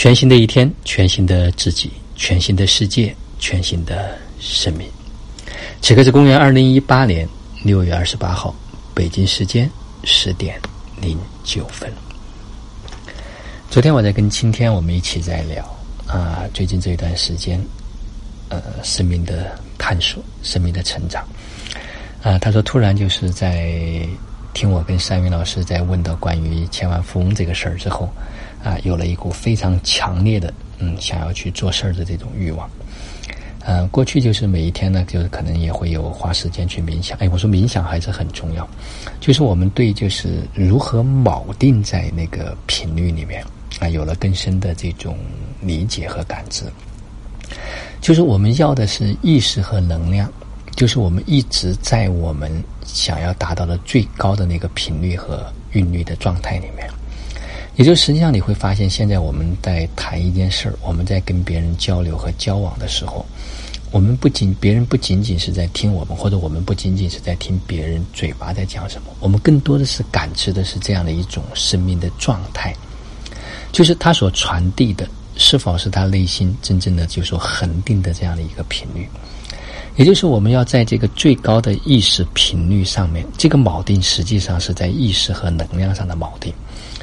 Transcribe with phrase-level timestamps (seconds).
[0.00, 4.88] 全新的一天，全新的自己，全新的世界，全新的生命。
[5.82, 7.28] 此刻是公元二零一八年
[7.62, 8.54] 六月二十八号，
[8.94, 9.70] 北京时间
[10.04, 10.58] 十点
[11.02, 11.92] 零九分。
[13.68, 15.62] 昨天我在跟青天我们一起在聊
[16.06, 17.62] 啊，最近这一段时间，
[18.48, 21.22] 呃，生命的探索，生命的成长。
[22.22, 24.08] 啊，他说突然就是在
[24.52, 28.08] 听我跟山云老师在问到关于千万富翁这个事儿之后，
[28.62, 32.68] 啊，有了一股非常强烈的嗯想要去做事儿的这种欲望。
[33.64, 37.16] 嗯，过去就是每一天呢，就是可能也会有花时间去冥想。
[37.18, 38.68] 哎，我说冥想还是很重要，
[39.20, 43.44] 就是我们对就是如何锚定在那个频率里面
[43.78, 45.16] 啊，有了更深的这种
[45.60, 46.64] 理解和感知。
[48.00, 50.30] 就是我们要的是意识和能量。
[50.80, 52.50] 就是我们一直在我们
[52.86, 56.88] 想要达到的最高的那个频率和韵律的状态里面，
[57.76, 63.26] 也就实际上你会发现，现在我们在谈一件事儿，我们在跟别人交流和交往的时候，
[63.90, 72.74] 我们不仅别人不仅仅是在听我们，或者我们不仅仅是在听别人嘴巴在讲什么，我们更多的是感知的是这样的一种生命的状态，
[73.70, 79.06] 就是他所传递的是否是他内心真正的就说恒定的这样的一个频率。
[80.00, 86.50] 也就是我们要在这个最高的意识频率上面，这个锚定实际上是在意识和能量上的锚定。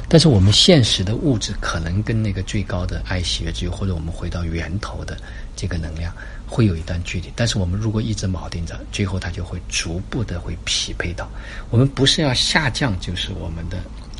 [0.08, 5.16] 但是我们现实的物质可能跟那个最高的爱、喜悦、自由，或者我们回到源头的
[5.54, 6.12] 这个能量，
[6.44, 7.32] 会有一段距离。
[7.36, 11.30] 但是我们如果一直锚定着，最后它就会逐步的会匹配到。
[11.70, 13.78] 我们不是要下降，就是我们的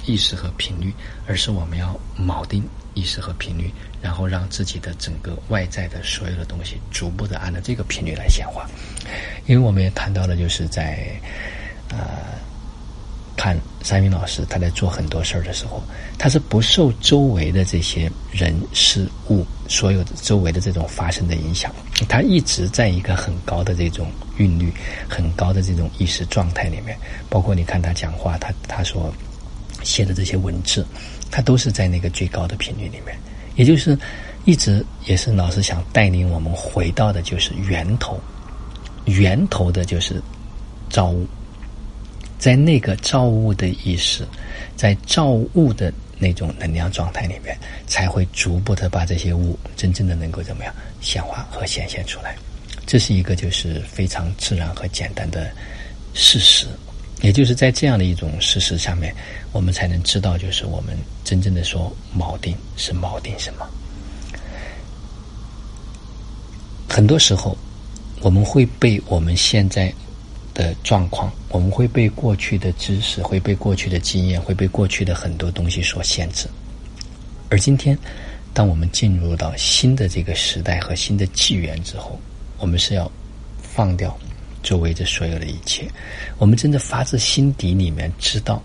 [0.08, 0.92] 意识和频率，
[1.28, 2.64] 而是我们要锚定。
[2.94, 3.70] 意识和频率，
[4.02, 8.68] 然后让自己的整个外在的所有的东西逐步的按照这个频率来显化。
[9.46, 11.08] 因为我们也谈到了，就是在
[11.90, 11.96] 呃
[13.36, 15.80] 看三云老师他在做很多事儿的时候，
[16.18, 21.72] 他是不受周围的这些人事物所有的周围的这种发生的影响，
[22.08, 24.72] 他一直在一个很高的这种韵律、
[25.08, 26.98] 很高的这种意识状态里面。
[27.30, 29.14] 包括你看他讲话，他他说
[29.88, 30.86] 写的这些文字。
[31.30, 33.14] 它都是在那个最高的频率里面，
[33.54, 33.98] 也就是
[34.46, 38.18] 一直也是老师想带领我们回到的，就是源头，
[39.04, 40.22] 源头的就是
[40.88, 41.26] 造物，
[42.38, 44.26] 在那个造物的意识，
[44.74, 47.54] 在造物的那种能量状态里面，
[47.86, 52.34] 才会逐步的把这些物真正的能够怎么样显化和显现出来。
[52.86, 55.50] 这是一个就是非常自然和简单的
[56.14, 56.66] 事实。
[57.20, 59.14] 也就是在这样的一种事实上面，
[59.52, 63.68] 我们才能知道，就是我们真正的说锚定是锚定什么。
[66.88, 67.56] 很多时候，
[68.20, 69.92] 我们会被我们现在
[70.54, 76.48] 的状况，我们会被过去的知识，会被过去的经验，会被过去的很多东西所限制。
[77.50, 77.98] 而今天，
[78.54, 82.18] 当我们进入到新的这个时代和新的纪元之后，
[82.58, 83.10] 我们是要
[83.60, 84.16] 放掉。
[84.62, 85.88] 周围的所有的一切，
[86.38, 88.62] 我们真的发自心底里面知道，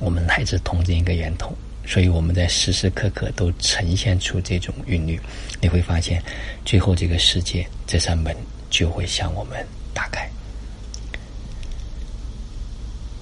[0.00, 1.52] 我们来自同一个源头，
[1.86, 5.20] 所以我们在时时刻刻都呈现出这种韵律。
[5.60, 6.22] 你会发现，
[6.64, 8.34] 最后这个世界这扇门
[8.70, 10.28] 就会向我们打开。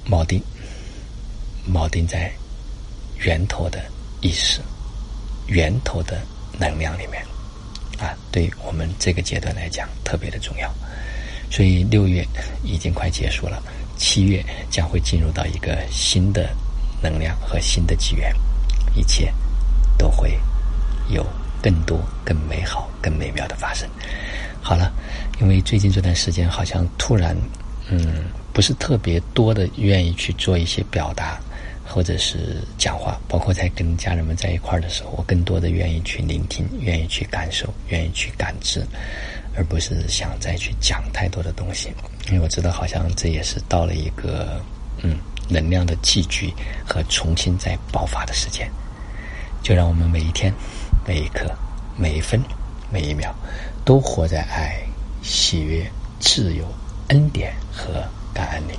[0.06, 0.42] 铆定，
[1.72, 2.30] 铆定在
[3.18, 3.82] 源头的
[4.20, 4.60] 意识、
[5.46, 6.20] 源头的
[6.58, 7.24] 能量里面
[7.98, 10.70] 啊，对我们这个阶段来讲特别的重要。
[11.50, 12.26] 所以六月
[12.62, 13.62] 已经快结束了，
[13.96, 16.50] 七月将会进入到一个新的
[17.02, 18.34] 能量和新的纪元，
[18.94, 19.32] 一切
[19.96, 20.38] 都会
[21.08, 21.24] 有
[21.62, 23.88] 更多、更美好、更美妙的发生。
[24.60, 24.92] 好了，
[25.40, 27.36] 因为最近这段时间好像突然，
[27.90, 31.38] 嗯，不是特别多的愿意去做一些表达
[31.86, 38.82] 或者是讲话，包括在跟家人们在一块儿的时候，我更多的愿意去聆听，愿意去感受，愿意去感知。
[39.56, 41.92] 而不是想再去讲太多的东西，
[42.28, 44.60] 因为我知道好像这也是到了一个
[45.02, 46.52] 嗯能量的寄居
[46.86, 48.70] 和重新再爆发的时间。
[49.62, 50.52] 就让我们每一天、
[51.06, 51.50] 每一刻、
[51.96, 52.42] 每一分、
[52.90, 53.34] 每一秒，
[53.84, 54.78] 都活在爱、
[55.22, 55.90] 喜悦、
[56.20, 56.66] 自由、
[57.08, 58.04] 恩典和
[58.34, 58.78] 感恩里。